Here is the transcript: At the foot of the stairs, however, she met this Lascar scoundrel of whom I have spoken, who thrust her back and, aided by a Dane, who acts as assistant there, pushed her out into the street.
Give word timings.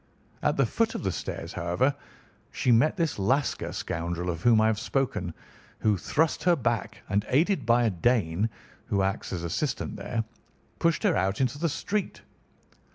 At 0.41 0.57
the 0.57 0.65
foot 0.65 0.95
of 0.95 1.03
the 1.03 1.11
stairs, 1.11 1.53
however, 1.53 1.93
she 2.51 2.71
met 2.71 2.97
this 2.97 3.19
Lascar 3.19 3.71
scoundrel 3.71 4.31
of 4.31 4.41
whom 4.41 4.59
I 4.59 4.65
have 4.65 4.79
spoken, 4.79 5.31
who 5.81 5.95
thrust 5.95 6.43
her 6.45 6.55
back 6.55 7.03
and, 7.07 7.23
aided 7.29 7.67
by 7.67 7.83
a 7.83 7.91
Dane, 7.91 8.49
who 8.87 9.03
acts 9.03 9.31
as 9.31 9.43
assistant 9.43 9.97
there, 9.97 10.23
pushed 10.79 11.03
her 11.03 11.15
out 11.15 11.39
into 11.39 11.59
the 11.59 11.69
street. 11.69 12.23